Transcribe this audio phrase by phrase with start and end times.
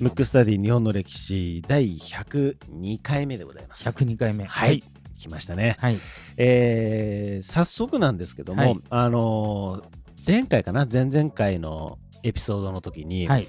[0.00, 3.88] ムックスタディ日本の歴史第102回目でございます。
[3.88, 4.44] 102回目。
[4.44, 4.82] はい。
[5.20, 5.76] 来ましたね。
[5.78, 5.98] はい。
[6.36, 10.86] えー早速なんですけども、はいあのー前回かな？
[10.92, 13.48] 前々回のエピソードの時に、はい。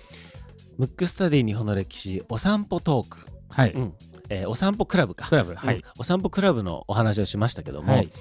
[0.78, 3.18] ムックスタディ日本の歴史お散歩トーク、
[3.50, 3.72] はい。
[3.72, 3.94] うん
[4.30, 5.56] えーお散歩クラブかクラブ。
[5.56, 5.84] はいうん。
[5.98, 8.12] お散歩クラブのお話をしましたけども、はい。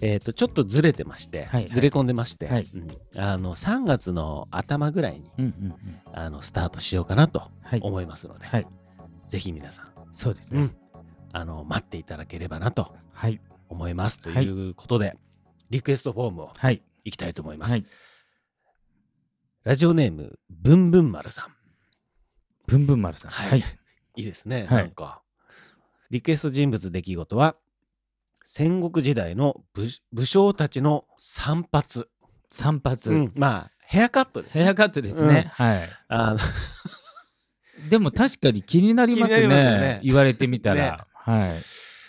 [0.00, 2.88] えー、とちょっとずれてまして、はいずれ込んでまして、はいうん
[3.20, 5.76] あの3月の頭ぐらいにうんうんうん。
[6.12, 7.80] あのスタートしようかなとはい。
[7.82, 8.66] 思いますので、はい。
[9.28, 10.60] ぜひ皆さん、そうですね。
[10.60, 10.76] うん
[11.32, 13.40] あの待っていただければなとはい。
[13.68, 15.16] 思いますとはいいうことで、
[15.70, 16.82] リクエストフォームをはい。
[17.04, 17.72] いきたいと思います。
[17.72, 17.84] はい。
[19.64, 21.52] ラジオネームぶんぶん丸さん
[22.66, 23.30] ぶんぶん丸さん。
[23.30, 23.64] はいはい。
[24.16, 25.20] いいですね、はいなんか
[26.10, 27.56] リクエスト人物出来事は
[28.48, 32.06] 戦国時代の武武将たちの散髪、
[32.48, 32.96] 散髪。
[33.06, 35.50] うんまあヘアカットですねヘアカットですね。
[35.52, 35.90] はい。
[36.06, 36.38] あの
[37.90, 40.00] でも確かに気になりますねね。
[40.04, 41.06] 言われてみたねら。
[41.12, 41.62] はい。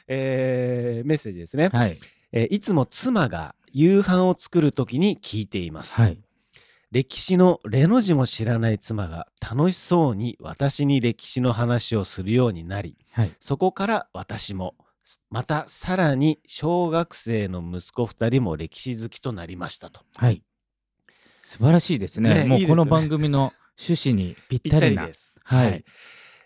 [0.07, 1.99] えーメッセージですね、はい。
[2.31, 6.19] えーいつも妻が夕飯を作るときに聞いています、はい。
[6.91, 13.31] 歴史のレの字も知らない妻が楽しそうに私に歴史の話をするようになりはい。
[13.39, 14.75] そこから私も
[15.29, 20.43] またさらに小学生の息子2人も歴史好きとなりましたとはい。
[21.45, 22.43] 素晴らしいですね。
[22.43, 25.33] もねいうこの番組の趣旨にぴったたりです。
[25.43, 25.85] はい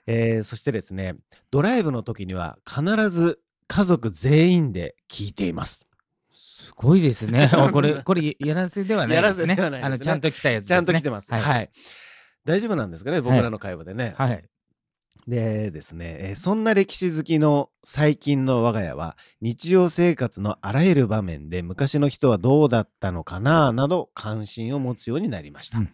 [0.08, 1.16] えーそしてですね
[1.52, 5.88] ドライブの時には必ず家族全員で聞いています。
[6.34, 7.50] すごいですね。
[7.53, 9.48] あこれ、これやらせではないですね。
[9.48, 10.75] やらせではないあの、ちゃんと来たやつですちね。
[10.78, 11.31] ゃんと来てます。
[11.31, 11.70] はい、はい。
[12.44, 14.14] 大丈夫なんですかね僕らの会話でね。
[14.18, 14.44] はい。
[15.28, 25.78] でですね、えーそんな歴史好きの最近の我が家は日常生活のあらゆる場面で昔の人はどうだったのかななど関心を持つようになりました。
[25.78, 25.90] うん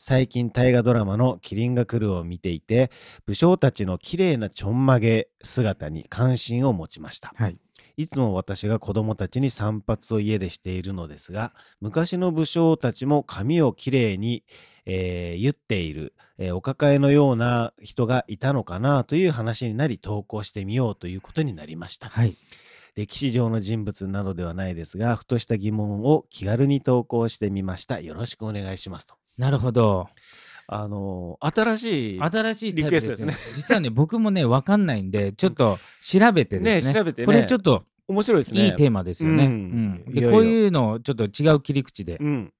[0.00, 2.92] 最近大河ドラマの「麒麟が来る」を見ていて
[3.26, 7.34] 武将たちの綺麗なちょんまげ姿に関心を持ちました。
[7.34, 7.58] はい。
[7.96, 14.44] いつも私が子供たちに散髪を家でしているのですが、昔の武将たちも髪をきれいに、
[14.88, 22.08] えー言っている、えーお抱えのような人がいたのかなという話になり投稿してみようということになりました。
[22.08, 22.36] はい。
[22.96, 28.00] 歴史上の人物などではないですが、ふとした疑問を気軽に投稿してみました。
[28.00, 29.14] よろしくお願いしますと。
[29.36, 30.08] なるほど。
[30.66, 33.32] あのー新しい、新しいリクエスト。
[33.54, 36.92] 実はね、僕もね、わかんないんで、ちょっと調べてですね。
[36.92, 38.66] ね調べてねこれちょっと面白いですね。
[38.66, 39.44] いいテーマですよね。
[39.44, 39.54] ううん
[40.08, 40.12] ん。
[40.12, 42.52] で、こういうのをちょっと違う切り口でうん。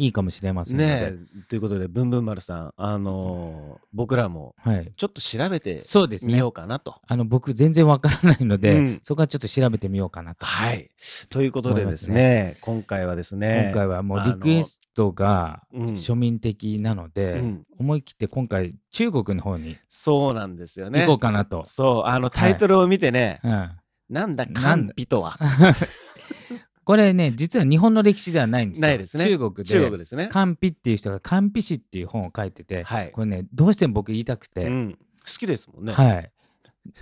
[0.00, 0.88] いいかもしれませんので。
[0.88, 4.92] ねえということで、ぶんぶん丸さん、あのー僕らもはい。
[4.96, 6.48] ちょっと調べてそうですねみよ。
[6.48, 6.96] うかなと。
[7.06, 10.46] あの、僕全然わからないので、うんそこはちょっと調べてみようかなと。
[10.46, 10.88] はい。
[11.28, 21.00] ということでですね、今回はですね、今回はもうあのリクエストがうん庶民的なので、うん思い切って今回中国の方にそうなんですよね。
[21.00, 21.64] 行こうかなと。
[21.64, 23.70] そう、あのタイトルを見てね、うん、
[24.10, 25.38] なんだ、なん甘美とは？
[26.88, 28.88] これね実は日本の歴史ではないんですよ。
[28.88, 30.30] ないですね中国で中国ですね。
[30.32, 34.98] っていう人が甘美史っていう本を書いてて、はいこれねどうしても僕言いたくて、うん、好
[35.38, 35.92] きですもんね。
[35.92, 36.32] はい。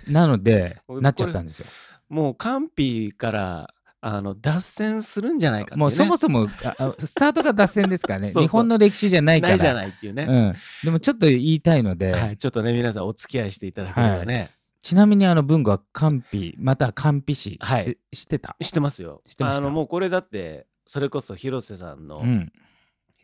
[0.05, 1.67] なのでなっちゃったんですよ。
[2.09, 5.79] もう甘美からあの脱線するんじゃないかね。
[5.79, 9.51] もうそもそもスタートが脱線ですからね 日本の歴史じゃないから。
[9.51, 10.27] ないじゃないっていうね。
[10.29, 18.55] うん、でもちょっと言いたいので、はい、ちょっとね、皆さんお付き合いしていただければね、ちなみにあの文具は甘美または甘美史知って,、はい知ってた？
[18.61, 19.21] 知ってますよ。
[19.27, 19.57] 知ってました？
[19.57, 22.51] あのもうこれだって、それこそ広瀬さんのうん、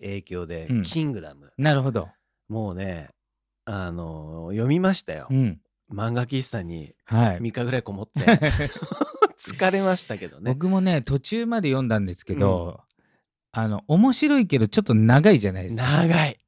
[0.01, 2.09] 影響で、うんキングダム、なるほど。
[2.49, 3.09] もうね、
[3.65, 5.27] あの読みましたよ。
[5.29, 5.59] うん、
[5.91, 7.39] 漫画喫茶にはい。
[7.39, 8.19] 3日ぐらいこもって
[9.39, 10.51] 疲れましたけどね。
[10.53, 12.81] 僕もね途中まで読んだんですけど、
[13.51, 15.83] あの面白いけどちょっと長いじゃないですか。
[16.05, 16.39] 長い。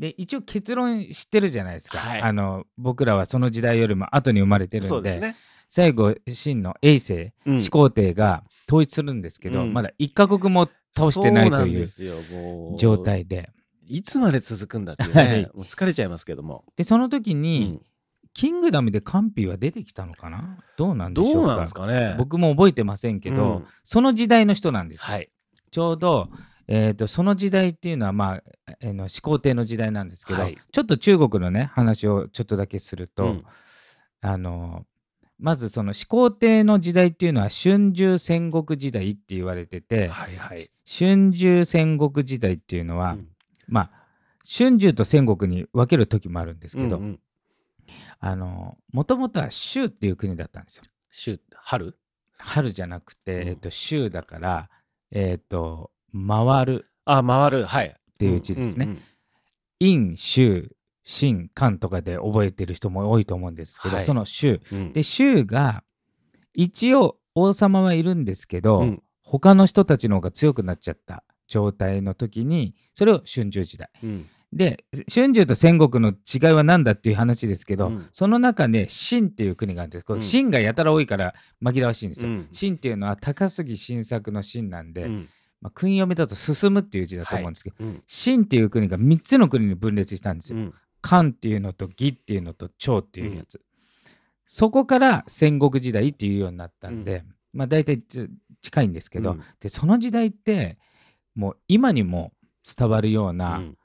[0.00, 2.20] で一応結論知ってるじゃないですか、はい。
[2.22, 5.36] あの僕らはその時代よりも後に生まれてるんでね。
[5.68, 7.60] 最後秦の衛星うん。
[7.60, 9.72] 始皇帝が統一するんですけど、うん。
[9.72, 11.86] まだ一カ国も倒してないという
[12.76, 13.50] 状態で。
[13.86, 15.42] いつまで続くんだっていうね、はい。
[15.54, 17.82] もう疲れちゃいますけども、でその時うに、ん。
[18.32, 20.58] キングダムでカンピは出てきたのかな？
[20.76, 22.14] どうなんでしょうかね。
[22.16, 23.66] 僕も覚えてませんけど、うん。
[23.82, 25.28] その時代の人なんですよ、はい。
[25.72, 26.28] ちょうど、
[26.72, 28.42] えー、とその時代っていうのは、まあ、
[28.80, 30.56] あの始皇帝の時代なんですけど、はい。
[30.70, 33.44] ちょっと中国のね話をちょっとだけすると、うん。
[34.20, 34.86] あの
[35.40, 40.70] まずその始皇帝の時代っていうのは春秋戦国時代って言われてて、はいはい。
[40.86, 43.28] 春秋戦国時代っていうのは、うん。
[43.66, 43.90] まあ
[44.48, 47.20] 春秋と戦国に分ける時もあるんですけど、うんうん。
[48.20, 50.84] あのもともとは州っていう国だったんですよ。
[51.10, 51.96] 秋春？
[52.38, 53.48] 春じゃなくて、うん。
[53.48, 54.70] えっと、州だから、
[55.10, 56.86] えっと、回る。
[57.04, 58.98] あ回るはいっていう字ですね。
[59.80, 60.70] 陰、州、
[61.04, 64.60] 秦、漢とかで覚えてる人も多いと思うんですけど、はいその州。
[64.72, 65.82] うんで、州が、
[66.54, 73.88] 一応王様はいるんですけど、うん他の人たちの方が強くなっちゃった状態の時に、それを春秋時代。
[74.02, 80.04] うんで、春秋と戦国の違いは何だっていう話ですけど、うんその中で秦っていう国があるんです。
[80.04, 82.30] これうん秦がやたら多いから紛らわしいんですよ。
[82.30, 85.28] うん秦っていうのは高杉晋作の秦なんで、うん
[85.60, 88.02] まあ、訓読みだと進むっていう字だと思うんですけど、うん。
[88.06, 90.58] 秦っていう国が3つの国に分裂したんですよ。
[90.58, 90.74] うん。
[91.02, 93.60] 漢っていうのと義っていうのと趙っていうやつ、
[94.46, 98.28] そこから戦国時代っていうようになったんで、まあ大体ち
[98.62, 99.42] 近いんですけど、うん。
[99.60, 100.78] でその時代って
[101.34, 102.32] もう今にも
[102.76, 103.76] 伝わるよううな、ん。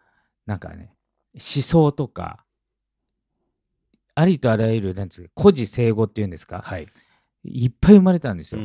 [0.45, 0.94] なんかね
[1.33, 2.45] 思想とか
[4.13, 6.88] ありとあらゆるなんつうか古事成語っていうんですか、はい。
[7.44, 8.62] いっぱい生まれたんですよ。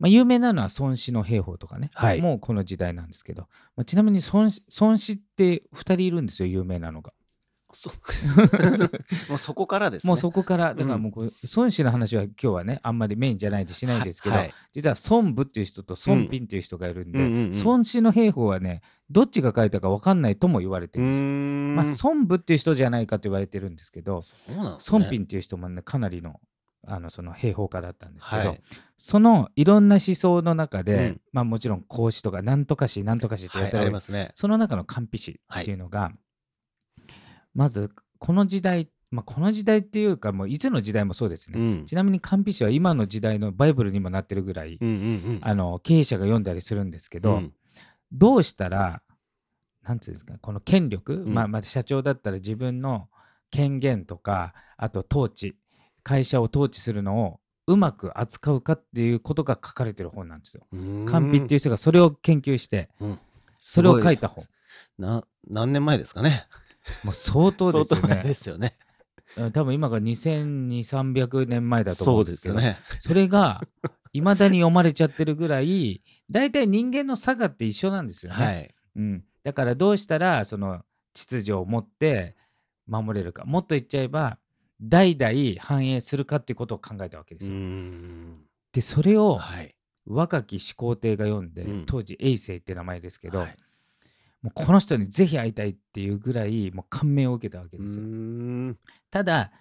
[0.00, 2.20] うんまあ、有名なのは孫子の兵法とかね、はい。
[2.20, 7.12] もうこの時代なんですけど、まあ、ちなみに孫子孫子って2人いるんですよ有名なのが。
[7.74, 7.90] そ
[9.28, 10.08] もうそこからですね。
[10.08, 10.74] もうそこから。
[10.74, 14.54] だからうんもうこう孫子の話は今日はねあんまりメインじゃないでしないんですけど、はい。
[14.72, 17.54] 実は孫武っていう人と孫斌っていう人がいるんで、うんうんうん。
[17.54, 18.80] うん孫子の兵法はね
[19.10, 21.26] どっちが書いたか分かんないとも言われてうるんですよ。
[21.26, 24.54] まあ、孫武っていう人じゃないかと言われてるんですけどね。
[24.90, 26.40] 孫斌っていう人もねかなりの
[26.86, 28.62] あのその兵法家だったんですけど、はい。
[28.96, 31.20] そのいろんな思想の中で、うん。
[31.32, 34.32] まあもちろん孔子とかなんとかしなんとかしってやはいあったらりますね。
[34.34, 36.12] その中の完璧史っていうのが、
[37.54, 41.86] まずこの時代、まあ、この時代っていうかもういつの時代もそうですね、うん。
[41.86, 45.40] ちなみに完璧史は今の時代のバイブルにもなってるぐらい、うんうんうん。
[45.42, 47.52] あの経営者が読んだりするんですけど、うん。
[48.12, 49.02] どうしたら
[49.82, 51.32] なんていうんですかこの権力、ん。
[51.32, 53.08] まあ、まあ社長だったら自分の
[53.50, 55.56] 権限とかあと統治
[56.08, 60.66] 会社を統治するのをうまく扱うかっていうことが書かれてる本なんですよ。
[60.72, 61.06] うーん。
[61.06, 63.20] カンピっていう人がそれを研究してうん。
[63.60, 64.46] それを書いた本。
[64.98, 66.46] な何年前ですかね。
[67.04, 68.34] もう相当ですよ相当前でね。
[68.34, 68.78] すよね。
[69.36, 72.78] うん多分今が2200年前だと思そううんでけどですすよね。
[73.00, 73.60] それが
[74.14, 78.44] いまだに読まれちゃってるぐらい大体人間の差がって一緒なんですよね。
[78.44, 78.74] はい。
[78.96, 80.82] うん、だからどうしたらその
[81.12, 82.34] 秩序を持って
[82.86, 83.44] 守れるか。
[83.44, 84.38] もっと言っちゃえば
[84.80, 87.56] 代々繁栄するかっていうことを考えたわけですよ。
[87.56, 88.44] ん。
[88.72, 89.74] でそれをはい。
[90.06, 91.86] 若き始皇帝が読んで、うん。
[91.86, 93.56] 当時永世って名前ですけど、はい。
[94.40, 98.04] もうこの人にぜひ会いたいっていうぐらいもう感銘を受けたわけですよ。
[98.04, 98.78] ん。
[99.10, 99.52] ただ、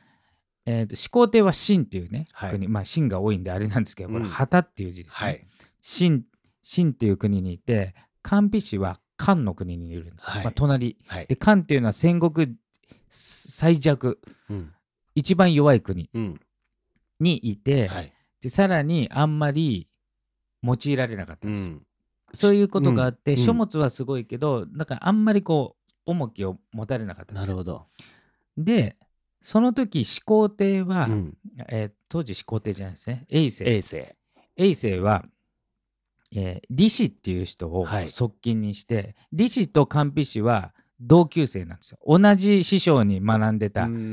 [0.66, 2.52] えーと始皇帝は秦っていうね、はい。
[2.52, 5.28] 国まあ秦が多いんであれなんですけどこれうん旗っていう字ですね。
[5.28, 5.42] はい。
[5.82, 6.24] 秦
[6.64, 10.30] 秦っていう国にいて韓非氏は漢の国にいるんですよ。
[10.30, 10.44] はい。
[10.46, 10.98] まあ、隣。
[11.08, 11.28] はい。
[11.28, 12.56] で漢っていうのは戦国
[13.10, 14.20] 最弱
[14.50, 14.74] うん
[15.18, 16.40] 一番弱い国うん。
[17.20, 18.14] にいて、はい。
[18.40, 19.88] でさらにあんまり
[20.62, 21.60] 用いられなかったです。
[21.60, 21.68] うん。
[21.70, 21.82] ん
[22.34, 23.38] そういうことがあって、うん。
[23.38, 27.48] 書物はすごいけどだからあんまりこう重きを持たれなかったんです。
[27.48, 27.88] なるほど。
[28.58, 28.96] で
[29.42, 31.38] その時始皇帝は、うん。
[31.70, 33.26] えー当時始皇帝じゃないですね。
[33.30, 34.04] 永世衛星。
[34.56, 35.26] 永世は、
[36.32, 38.10] えー李氏っていう人をはい。
[38.10, 42.00] 側近にして、李氏と韓非氏は同級生なんですよ。
[42.06, 44.04] 同じ師匠に学んでた、うんうんう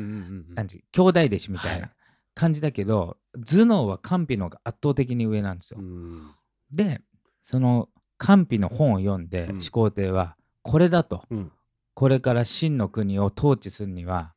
[0.53, 0.67] んなん。
[0.67, 1.91] ていう兄弟弟子みたいはない。
[2.35, 3.17] 感じだけど、
[3.47, 6.31] 頭脳は韓非の方が圧倒的に上なんですよ、うん。
[6.71, 7.01] で
[7.43, 7.89] その
[8.19, 9.61] 韓非の本を読んで、うん。
[9.61, 11.25] 始皇帝はこれだと。
[11.31, 11.53] うん。
[11.95, 14.35] これから秦の国を統治するには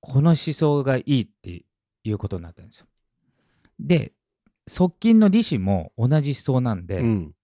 [0.00, 1.64] この思想がいいって
[2.02, 2.86] いうことになったんですよ。
[3.80, 4.12] で
[4.66, 7.34] 側近の李氏も同じ思想なんで、うん。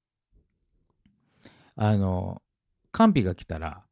[1.76, 2.42] あの
[2.92, 3.82] 韓非が来たら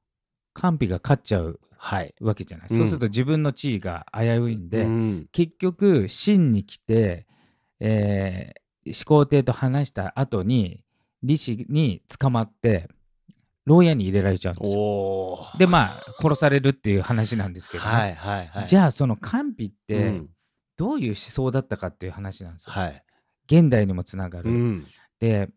[0.59, 2.15] 韓非が勝っちゃうはい。
[2.21, 2.77] わけじゃない、うん。
[2.77, 5.29] そうすると自分の地位が危ういんで、うん。
[5.31, 7.27] 結局秦に来て、
[7.81, 8.61] えー
[8.93, 10.83] 始皇帝と話した後に
[11.21, 12.89] 李氏に捕まって
[13.67, 15.47] 牢屋に入れられちゃうんですよ。
[15.59, 18.67] でまあ殺されるっていう話なんですけどね、はいはいはい。
[18.67, 20.29] じゃあその韓非ってうん。
[20.77, 22.73] どういう思想だったかっていう話なんですよ。
[22.73, 23.03] はい。
[23.47, 24.51] 現代にもつながる。
[24.51, 24.87] うん。
[25.19, 25.51] で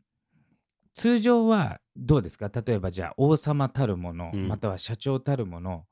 [0.94, 2.50] 通常はどうですか？
[2.50, 4.48] 例えばじゃあ王様たるもの、うん。
[4.48, 5.86] または社長たるもの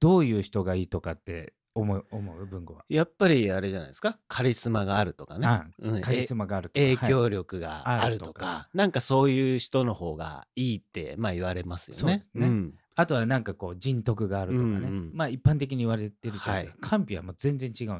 [0.00, 2.84] どういう人がいいとかって思う思う文語は？
[2.88, 4.18] やっぱりあれじゃないですか？
[4.28, 5.46] カリスマがあるとかね。
[5.46, 6.00] あうん。
[6.00, 6.80] カリスマがあるとか。
[6.80, 7.08] 影はい。
[7.08, 9.00] 響力があるとあるなんか。
[9.00, 12.00] そういう人の方がいいってまあ言われますよね。
[12.00, 12.46] そうですね。
[12.48, 12.74] ん。
[12.96, 17.98] あとはなんかこう人徳があるとかね、うんうんまあ一般的に言われてるじゃないですか、は韓非はもう全然違うんう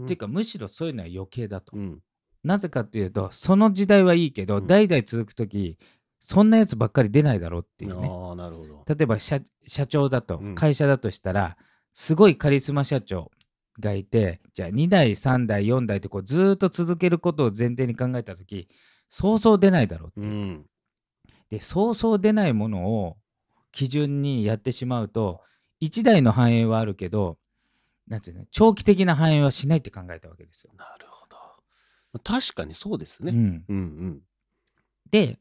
[0.00, 0.04] ん。
[0.04, 1.98] っていうかむしろそういうのは余計だと、うん
[2.46, 5.78] なぜかっていうとその時代はいいけど、うん代々続く時
[6.20, 8.08] そんなやつばっかり出ないだろうっていうね。
[8.86, 11.56] 例えば社社長だとうん会社だとしたら、
[11.92, 13.30] すごいカリスマ社長
[13.80, 18.68] がいてじゃあ2代3代4代ってこうずーっと続けることを前提に考えた時
[19.08, 20.66] そうそう出ないだろうっていう、うん
[21.48, 23.16] でそうそう出ないものを
[23.70, 25.40] 基準にやってしまうと
[25.78, 27.38] 一代の繁栄はあるけど
[28.08, 30.72] なんていうの長期的な繁栄はしないって考えたわけですよ。
[30.76, 31.05] なる。
[32.18, 33.32] 確かにそうですね。
[33.32, 34.20] うん、うんうん
[35.10, 35.38] で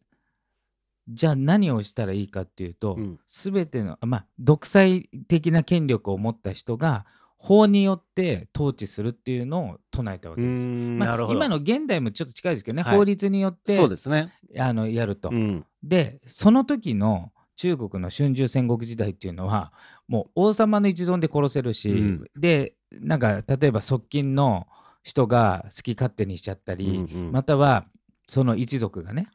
[1.08, 7.06] じゃあ何をしたらいいかっていうと、うん全てのまあ独裁的な権力を持った人が
[7.38, 11.28] 法によって統治するっていうのを唱えたわけですまあ。
[11.32, 14.34] 今の現代もちょっと近いですけどね、はい法律によってそうですね。
[14.58, 15.30] あのやると。
[15.30, 19.72] うんでその時の中国の春秋戦国時代っていうのは
[20.08, 24.68] もう王様の一存で殺せるし、うんでなんか例えば側近の
[25.06, 27.32] 人が好き勝手にしちゃったり、うんうん。
[27.32, 27.86] または
[28.26, 29.30] その一族がね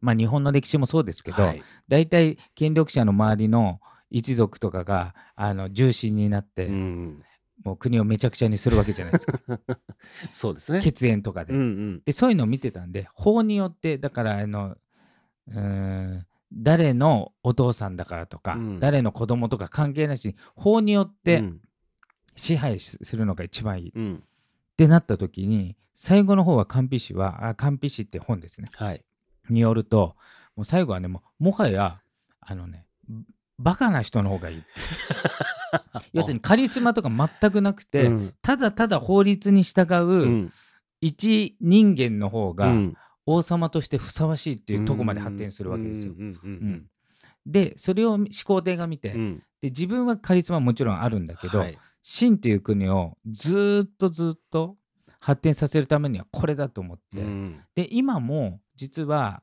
[0.00, 1.62] まあ日本の歴史もそうですけど、はい。
[1.88, 7.22] 大体権力者の周りの一族とかがあの重心になって、うん
[7.64, 9.38] もう国をめちゃくちゃにするわけじゃないですか。
[10.32, 10.80] そうですね。
[10.82, 11.54] 血縁とかで。
[11.54, 12.02] うんうん。
[12.04, 14.76] でそういうのを見てたんで法によってだからあの
[15.48, 18.80] うーん誰のお父さんだからとか、うん。
[18.80, 21.60] 誰の子供とか関係なしに法によっうてん。
[22.36, 23.88] 支配しするのが一番いい。
[23.88, 24.24] っうん
[24.76, 28.68] てなった時に最後の方は官費史はあ官費史って本ですね。
[28.74, 29.04] はい。
[29.50, 30.16] によると
[30.56, 32.00] もう最後はねもうもはや
[32.40, 32.86] あのね
[33.58, 34.62] バカな人の方がいい
[36.12, 38.34] 要するにカリスマとか全くなくて、うん。
[38.42, 40.52] ただただ法律に従ううん。
[41.00, 42.94] 一人間の方が、うん。
[43.26, 46.14] 王様としてふさわしいっていうとこまで発展するわけですよ。
[47.46, 49.42] でそれを始皇帝が見て、うんうん。
[49.60, 54.76] で自分はカリスマもちろんあるんだけど、はい秦という国をずーっとずっと
[55.18, 57.60] 発展させるためにはこれだと思って、うん。
[57.74, 59.42] で今も実は、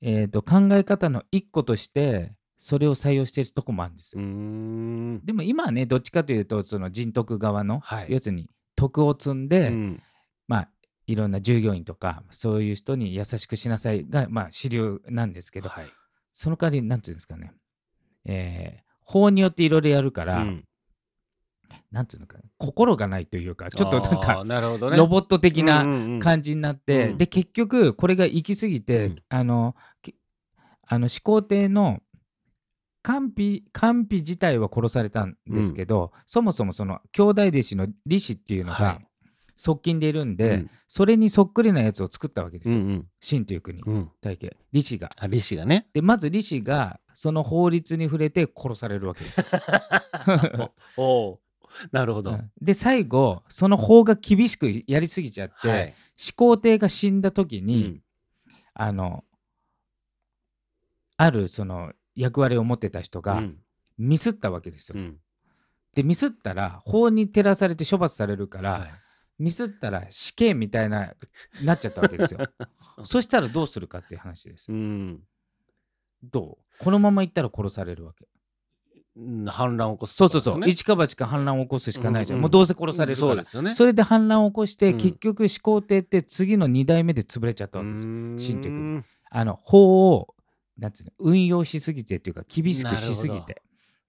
[0.00, 4.22] えー、と考え方の一個としてそれを採用しているとこもあるんですよ。
[4.22, 5.20] ん。
[5.26, 8.06] でも今はねどっちかというとその人徳側の、はい。
[8.08, 10.02] 要するに徳を積んで、うん。
[10.48, 10.68] まあ
[11.06, 15.86] いろんな従業員とかそういう人に優しくしなさいが、まあ、主流なんですけど、はい。
[16.32, 17.52] その代わりなんていうんですかね、
[18.24, 20.64] えー法によっていろいろやるから、うん
[21.94, 24.96] なんていうのかな心がないというかちょっとなんかなるほどね。
[24.96, 27.18] ロボット的なな感じになって、うん。
[27.18, 29.16] で結局これが行き過ぎて、うん。
[29.28, 30.16] あのき
[30.88, 32.00] あの始皇帝の
[33.02, 39.06] 官費官費自体は殺されたんですけど、そもそもその兄弟弟子の李氏っていうのはがい。
[39.56, 40.70] 側近でいるんで、うん。
[40.88, 44.10] それにそっくりなやつを作ったわけですよ、うん秦という国、うんうん。
[44.20, 45.10] 大家李氏が。
[45.16, 45.86] あ利子がね。
[45.92, 49.40] でまず李氏がその法律に触れて殺されるわけです。
[50.58, 50.74] よ。
[50.96, 51.40] おお
[51.92, 52.30] なるほど。
[52.32, 52.50] うん。
[52.60, 55.94] で最後その法が厳しくやりすぎちゃって、はい。
[56.16, 58.02] 始皇帝が死んだ時うに、ん。
[58.74, 59.24] あの
[61.16, 63.58] あるその役割を持ってた人がうん。
[63.96, 64.94] ミスったわけですよ。
[64.98, 65.20] うん。
[65.94, 68.90] でミスったら法に照らされて処罰されるから、はい。
[69.38, 71.14] ミスったら死刑みたいな
[71.62, 72.40] なっちゃったわけですよ。
[73.04, 74.76] そしたらどうするかっていう話ですよ。
[74.76, 75.22] うん。
[76.22, 76.84] どう？
[76.84, 78.26] このまま行ったら殺されるわけ。
[79.16, 80.14] うん反乱を起こす。
[80.14, 80.68] そうそうそう、ね。
[80.68, 82.38] 一か八か反乱を起こすしかないじゃん。
[82.38, 83.28] うんうんもうどうせ殺されるから。
[83.28, 83.74] そうですよね。
[83.74, 84.98] それで反乱を起こして、うん。
[84.98, 88.12] 結局始皇帝って次の2代目で潰れちゃったわけですよ。
[88.12, 89.02] 秦秦という国。
[89.30, 90.34] あの法を
[90.78, 93.62] なんつうの運用しすぎてっていうか厳しくしすぎて。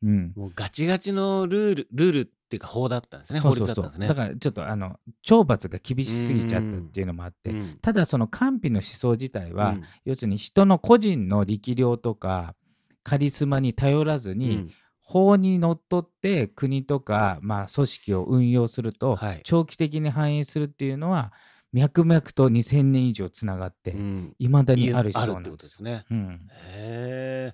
[0.04, 0.34] うん。
[0.36, 4.08] もうガチガチのルールルールっていうか法だったんですね法律だったんですね。
[4.08, 7.78] だからちょっとあの懲罰が厳しすぎちゃったっていうのもあって、うん。
[7.82, 9.84] ただその官費の思想自体は、うん。
[10.06, 12.56] 要するに人の個人の力量とか
[13.04, 14.72] カリスマに頼らずに、うん
[15.06, 19.42] 法にのっとって国とか、まあ、組織を運用すると、はい。
[19.44, 21.32] 長期的に反映するっていうのは
[21.72, 24.36] 脈々と2000年以上つながってうん。
[24.40, 25.84] いま、未だにいある思あるって想なんです。
[25.84, 27.54] ねうん、へ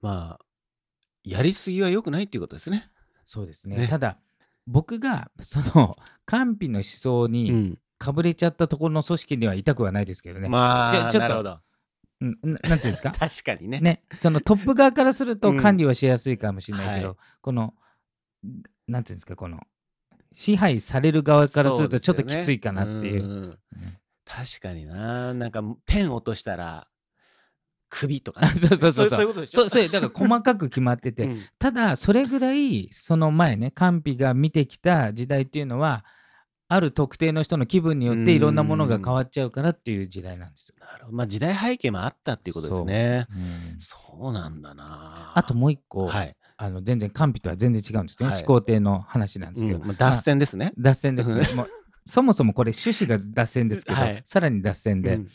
[0.00, 0.44] まあ
[1.24, 2.90] やりすぎは良くないっていうことですね。
[3.26, 3.76] そうですね。
[3.76, 3.88] ね。
[3.88, 4.18] ただ
[4.68, 7.78] 僕がその官費の思想にん。
[7.98, 10.48] かぶれちゃったところの組織にはいたくはないですけどね。
[10.48, 11.58] まあちょちょっとなるほど
[12.42, 13.10] うんななんていうんですか？
[13.18, 13.80] 確かにね。
[13.80, 15.38] ね、そのトップ側からするうん。
[15.38, 17.16] と管理はしやすいかもしれないけど、はい。
[17.40, 17.74] この
[18.88, 19.36] なんていうんですか？
[19.36, 19.60] この
[20.32, 23.20] 支配される側からするとちょっときついかなっていう。
[23.22, 23.40] そですよねん。
[23.40, 23.58] うん。
[24.24, 25.34] 確かにな。
[25.34, 26.88] なんかペン落としたら
[27.88, 28.48] 首とかね。
[28.58, 29.20] そうそうそうそう。
[29.20, 29.60] いうことでしょ？
[29.60, 31.42] そうそうだから細かく決まってて、 うん。
[31.58, 36.04] ただそれぐらいその前ね官費が見てきた時代っていうのは
[36.74, 40.74] ある特定の人の気分によっていろんなものが変わっちゃうからっていう時代なんですよ。
[40.80, 41.16] なるほど。
[41.16, 43.26] まあ時代背景もあったっていうことですね。
[43.30, 43.76] う。
[43.76, 43.80] ん。
[43.80, 45.32] そうなんだな。
[45.34, 48.38] あともう一個、はい、あの全然官費とは全然違うんですね、はい。
[48.38, 49.86] 始皇帝の話なんですけど、うん。
[49.86, 51.42] まあ、脱線ですね、脱線ですね。
[51.54, 51.68] もう
[52.04, 54.22] そもそもこれ趣旨が脱線ですけど、はい。
[54.24, 55.28] さらに脱線で、うん。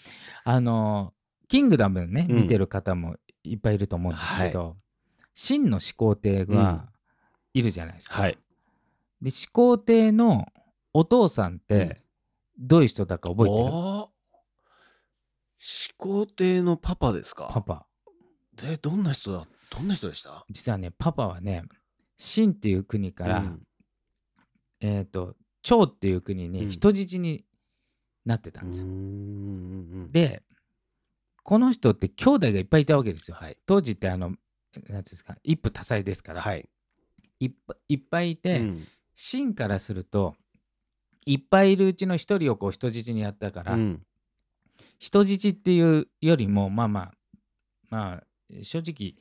[0.43, 1.13] あの
[1.47, 2.35] キングダムね、うん。
[2.43, 4.77] 見てる方もいっぱいいると思うんですけど、
[5.33, 6.89] 真の始皇帝が
[7.53, 8.21] いるじゃないですか。
[8.21, 8.37] はい。
[9.21, 10.47] で始皇帝の
[10.93, 12.01] お父さんって
[12.57, 13.71] どういう人だか覚えてる、
[15.57, 17.49] 始皇帝のパパですか？
[17.51, 17.85] パパ。
[18.63, 19.47] えどんな人だ？
[19.71, 20.45] どんな人でした？
[20.49, 21.63] 実はねパパはね
[22.17, 23.61] 秦っていう国から、うん。
[24.81, 26.51] えっ、と趙っていう国うん。
[26.51, 27.45] に人質に
[28.25, 28.87] なってたうんんですよ。
[30.11, 30.43] で
[31.43, 33.37] この人って兄弟がいっぱいいたわけですよ。
[33.39, 33.57] はい。
[33.65, 36.67] 当時ってあのなんていうんですか一夫多妻ですから、はい。
[37.39, 38.87] いっぱいっぱいいて、うん。
[39.15, 40.35] 秦からすると
[41.31, 44.01] いっぱいいるうちの一人をこう人質にやったから、うん。
[44.97, 47.13] 人質っていうよりもまあまあ
[47.89, 49.13] まあ正直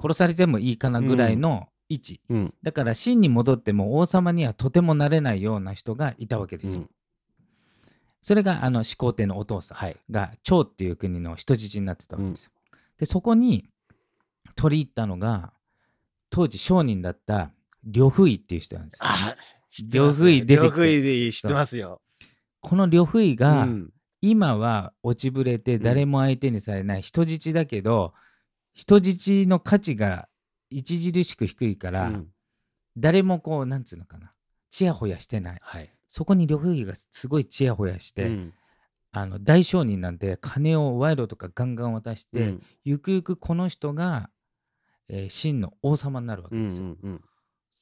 [0.00, 2.54] 殺されてもいいかなぐらいの位置、うん。
[2.64, 6.82] だから秦に戻っても王様にはとてもなれないような人がいたわけですよ。
[6.82, 6.90] うん。
[8.20, 9.96] それがあの始皇帝のお父さんはい。
[10.10, 12.50] が趙っていう国の人質になってたわけですよ。
[12.98, 13.68] でそこに
[14.56, 15.52] 取り入ったのが
[16.30, 17.52] 当時商人だった
[17.86, 19.00] 呂不韋っていう人なんですよ。
[19.02, 19.36] あ
[19.70, 20.20] 知ってます。
[20.20, 20.56] 呂不韋出てきて。
[20.56, 22.00] 呂不韋知ってますよ。
[22.60, 23.90] この呂不韋が、うん。
[24.20, 28.14] 今は落ちぶれて誰も相手にされない人質だけど、
[28.72, 30.28] 人質の価値が
[30.72, 32.28] 著しく低いから、うん。
[32.96, 34.32] 誰もこうなんつうのかな。
[34.70, 35.58] ちやほやしてない。
[35.60, 35.92] はい。
[36.08, 38.54] そこに呂不韋がすごいちやほやして、うん。
[39.12, 42.62] あの大商人なんで金を賄賂とかガンガン渡して、うん。
[42.84, 44.30] ゆくゆくこの人が、
[45.08, 46.84] えー真の王様になるわけうんですよ。
[46.84, 47.20] うんうん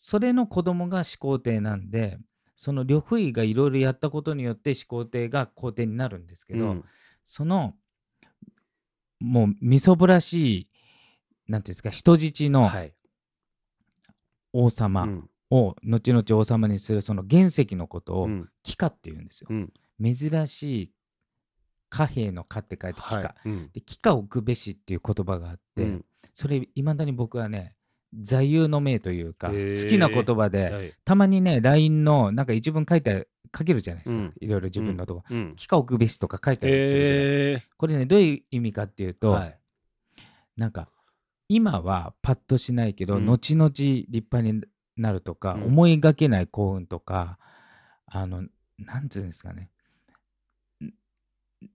[0.04, 2.18] それの子供が始皇帝なんで
[2.56, 6.84] その呂不韋がいろいろやったことによって始皇帝が皇帝になるんですけど、うん。
[7.24, 7.74] その
[9.20, 10.68] もうみそぼらしい
[11.48, 12.92] なんていうんですか人質のはい。
[14.52, 15.30] 王様うん。
[15.50, 18.48] を後々王様にするその原石のことをうん。
[18.64, 19.46] 帰化っていうんですよ。
[19.50, 19.72] うん。
[20.02, 20.92] 珍しい
[21.90, 23.16] 貨幣の貨って書いて帰化。
[23.16, 23.48] はい。
[23.48, 23.70] うん。
[23.72, 26.04] で帰化を置くべしっていう言葉があって、うん。
[26.34, 27.76] それいまだに僕はね
[28.14, 30.94] 座右の銘というか好きな言葉で、はい。
[31.04, 34.34] たまにね LINE のなんか一文書いて書けるじゃないですか、うん。
[34.40, 35.54] いろいろ自分のとこ、うん。
[35.56, 36.88] 帰化を置くべしとか書いてあるんで。
[36.88, 39.58] すよ、へえこれねどういう意味かっていうと、はい。
[40.56, 40.88] なんか
[41.48, 43.26] 今はパッとしないけど、うん。
[43.26, 44.62] 後々立派に
[44.96, 45.64] なるとか、うん。
[45.64, 47.38] 思いがけない幸運とか
[48.06, 48.44] あの
[48.78, 49.70] なんていうんですかね。
[50.84, 50.92] ん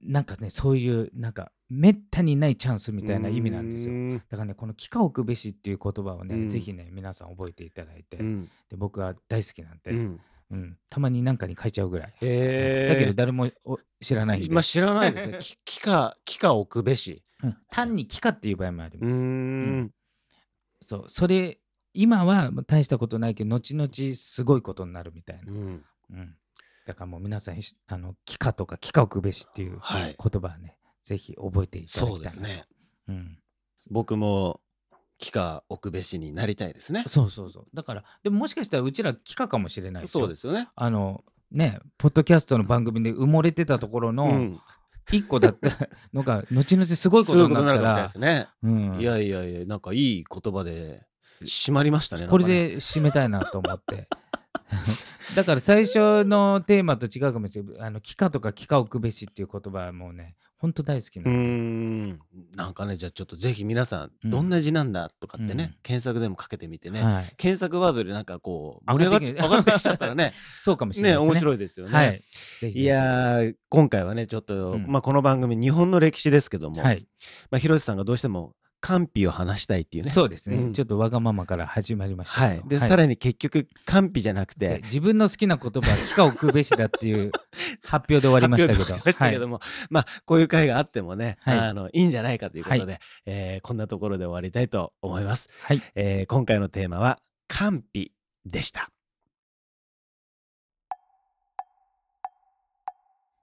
[0.04, 3.93] なんかねそういうなんかめったにないチャンスみたいな意味なんですよ。
[3.93, 3.97] う。
[3.97, 4.17] ん。
[4.17, 6.49] だからねこの「帰化を置くべし」っていう言葉をね、うん。
[6.49, 8.49] ぜひね皆さん覚えていただいて、うん。
[8.69, 10.21] で僕は大好きなんで、うん。
[10.51, 10.77] うん。
[10.89, 15.39] たまになんかに書いちゃうぐらい、だけど誰もお知らないんで、まあ知らないですね。
[15.41, 17.23] き帰化帰化置くべし。
[17.43, 17.58] うん。
[17.69, 19.15] 単に「帰化」っていう場合もあります。
[19.15, 19.91] ん。
[20.82, 21.06] そう。
[21.10, 21.60] それ
[21.93, 25.86] 今は大したことないけど後々すごいことになるみたいな、うん。
[26.12, 26.36] うん、
[26.86, 30.15] だからもう皆さんひあの帰化とか帰化を置くべしっていう言はい。
[30.17, 30.76] 葉はね、
[31.08, 32.65] ぜひ覚えていただきたいなそうですね。
[33.08, 33.38] うん、
[33.91, 34.60] 僕も
[35.17, 37.06] 帰化置くべしになりたいですね。
[37.08, 37.65] そうそうそう。
[37.74, 40.67] だからでももしかしたらうちら帰化かもしれないそうですすよね。
[40.76, 44.62] あのねポッドキャストの番組で埋もれてたところうのん。
[45.10, 45.70] 一個だった
[46.13, 48.48] のが後々すごいことになるかもしれないらですね。
[48.62, 49.00] うん。
[49.00, 51.08] いやいやいやなんかいい言葉で
[51.43, 54.10] 締まりましたねこれで締めたいなと思って。
[55.36, 57.88] だから最初のテーマと違うかもしれない。
[57.88, 62.17] あの、帰化とか帰化を置くべしっていう言葉はもうね、ほんと大好きなん
[62.56, 67.34] なんかねじゃあちょっとぜひ皆さんうんどんな字なんだとかってね、うん検索でもかけてみてね、はい。
[67.38, 71.20] 検索ワードでなんかこう盛り上がって上がってきちゃったらね そうかもしれないね。
[71.20, 71.93] ね面白いですよね。
[71.93, 72.12] はい。
[72.12, 72.22] ぜ
[72.60, 72.82] ひぜひ。
[72.82, 77.08] いやー今回はねちょっと、うんまあ、この番組日本の歴史ですけども、はい。
[77.52, 80.11] まあ、広瀬さんがどうしても甘美を話したいっていうね。
[80.11, 82.39] そうですね、うんちょっとわがままから始まりました。
[82.39, 87.31] はい、で、さらに結局甘美じゃなくてで自分の好きな言葉は帰化を置くべしだっていう
[87.83, 88.83] 発表で終わりましたけど。
[88.83, 89.59] 発表で終わりましたけども、
[89.89, 95.49] まあこういう会があってもね、はいあのいいんじゃないかということで、はえーこんなところで終わりたいと思います。
[95.61, 95.77] はい。
[95.77, 95.91] はい。
[95.95, 98.13] えー今回のテーマは甘美
[98.45, 98.91] でした。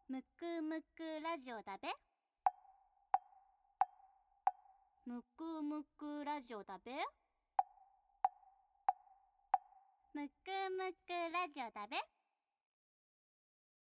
[0.08, 1.88] むくむくラジオだべ
[5.06, 6.92] むくむくラジオだべ？
[10.14, 10.32] むく
[10.70, 11.96] むくラジオだべ？